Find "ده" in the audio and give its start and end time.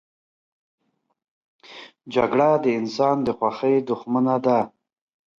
4.45-4.59